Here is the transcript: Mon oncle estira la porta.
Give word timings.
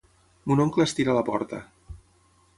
Mon 0.51 0.63
oncle 0.65 0.87
estira 0.89 1.15
la 1.19 1.23
porta. 1.29 1.61